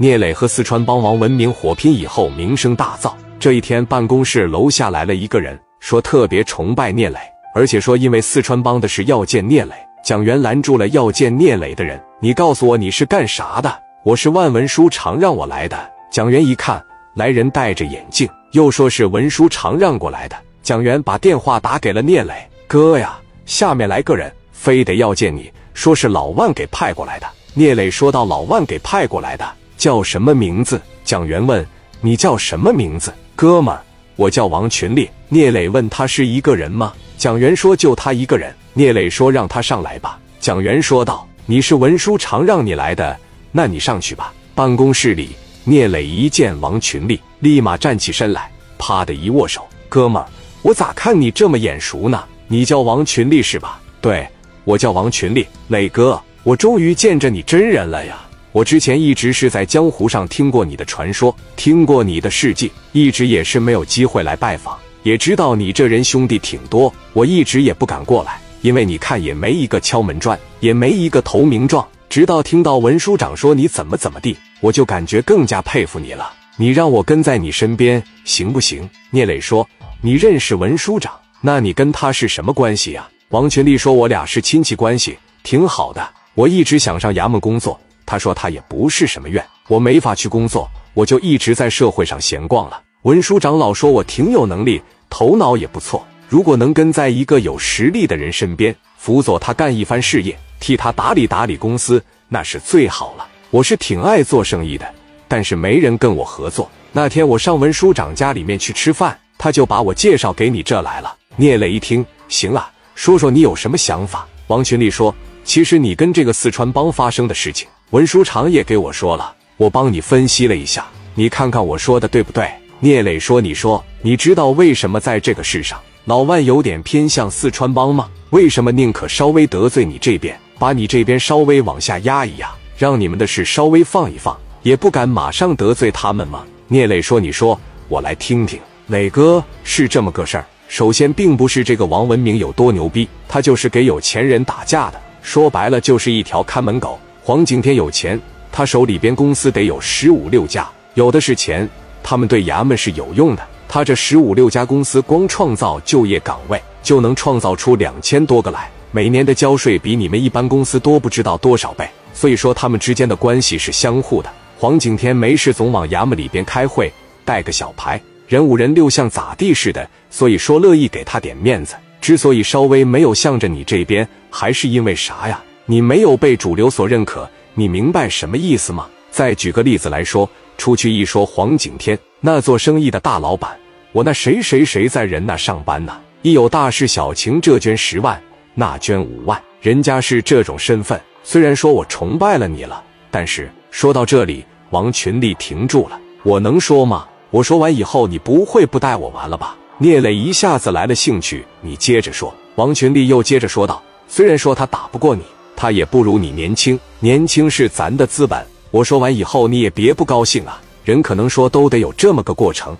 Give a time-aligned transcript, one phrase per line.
[0.00, 3.12] 聂磊和四川帮王文明火拼以后，名声大噪。
[3.40, 7.18] 这一天，办公室楼下来了一个人，说特别崇拜聂磊，
[7.52, 9.72] 而且说因为四川帮的事要见聂磊。
[10.04, 15.76] 蒋元拦住了要见聂磊的人：“你告诉我你是干啥的？”“我是万文书常让我来的。”
[16.12, 16.80] 蒋元一看
[17.16, 20.36] 来人戴着眼镜，又说是文书常让过来的。
[20.62, 22.34] 蒋元把电话打给了聂磊
[22.68, 29.44] ：“哥呀，下面来个人，非得要见你，说是老万给派过来的。”聂磊说到：“老万给派过来的，
[29.78, 31.66] 叫什么名字？”蒋元问
[32.02, 33.80] ：“你叫什么名字？”哥们儿，
[34.16, 35.08] 我叫王群力。
[35.30, 36.92] 聂磊问他是一个人吗？
[37.16, 43.16] 蒋元说：“就他一个人。”聂磊说：“让他上来吧。”蒋元说道：“你是文书常让你来的，
[43.52, 45.30] 那你上去吧。”办公室里，
[45.64, 50.28] 聂磊一见王群力，立马站起身来，啪的一握手：“哥们儿，
[50.62, 52.24] 我咋看你这么眼熟呢？
[52.46, 54.26] 你叫王群力是吧？”“对，
[54.64, 55.46] 我叫王群力。
[55.68, 58.18] ”“磊哥，我终于见着你真人了呀！
[58.58, 64.76] 我之前一直是在江湖上听过你的传说，听过你的事迹，一直也是没有机会来拜访。
[65.04, 71.86] 也知道你这人兄弟挺多，我一直也不敢过来。”因为你看也没一个敲门砖，也没一个投名状。
[72.08, 76.28] 直到听到文书长说你怎么怎么地，我就感觉更加佩服你了。
[76.56, 78.90] 你让我跟在你身边行不行？
[79.12, 79.64] 聂磊说
[80.02, 81.12] ：“你认识文书长？
[81.40, 86.04] 那你跟他是什么关系呀？”王群力说：“我俩是亲戚关系，挺好的。
[86.34, 96.04] 我一直想上衙门工作。”他说：“他也不是什么怨，我没法去工作，我就一直在社会上闲逛了。”文书长老说我挺有能力，头脑也不错。
[96.26, 103.26] 如果能跟在一个有实力的人身边，辅佐他干一番事业，替他打理打理公司，那是最好了。
[103.50, 104.90] 我是挺爱做生意的，
[105.28, 106.70] 但是没人跟我合作。
[106.92, 111.14] 那天我上文书长家里面去吃饭，他就把我介绍给你这来了。
[111.36, 114.26] 聂磊一听，行啊，说说你有什么想法？
[114.46, 115.14] 王群力说，
[115.44, 122.46] 其实你跟这个四川帮发生的事情，文书长也给我说了，我帮你分析了一下，你看看我说的对不对？
[122.80, 125.80] 聂磊说，你说，你知道为什么在这个世上？
[126.04, 128.10] 老万有点偏向四川帮吗？
[128.28, 136.44] 为什么宁可稍微得罪你这边，把你这边稍微往下压一压，让你们的事稍微放一放，也不敢马上得罪他们吗？
[136.66, 140.44] 聂磊说：“你说，我来听听。”磊哥是这么个事儿。
[140.68, 145.00] 首先，并不是这个王文明有多牛逼，他就是给有钱人打架的。
[145.22, 146.98] 说白了，就是一条看门狗。
[147.28, 148.18] 黄景天有钱，
[148.50, 151.68] 他手里边公司得有十五六家，有的是钱，
[152.02, 153.46] 他们对衙门是有用的。
[153.68, 161.86] 他这十五六家公司，光创造就业岗位就能创造出两千多个来，每年的交税比你们一般公司多不知道多少倍。
[162.14, 164.32] 所以说，他们之间的关系是相互的。
[164.56, 166.90] 黄景天没事总往衙门里边开会，
[167.26, 169.86] 带个小牌，人五人六像咋地似的。
[170.08, 171.74] 所以说，乐意给他点面子。
[172.00, 175.38] 之所以稍微没有向着你这边，还是因为啥呀？
[175.70, 178.88] 你没有被主流所认可，你明白什么意思吗？
[179.10, 180.28] 再举个例子来说。
[180.56, 183.54] 出去一说，黄景天那做生意的大老板，
[183.92, 186.00] 我那谁谁谁在人那上班呢？
[186.22, 188.18] 一有大事小情，这捐十万，
[188.54, 190.98] 那捐五万，人家是这种身份。
[191.22, 196.00] 虽然说我崇拜了你了，但是说到这里，王群力停住了。
[196.22, 197.06] 我能说吗？
[197.30, 199.54] 我说完以后，你不会不带我玩了吧？
[199.76, 202.34] 聂磊一下子来了兴趣，你接着说。
[202.56, 205.22] 王群力又接着说道：“虽然说他打不过你，
[205.58, 210.60] 他也不如你年轻，年轻是咱的资本。”我说完以后，你也别不高兴啊！
[210.84, 212.76] 人可能说都得有这么个过程，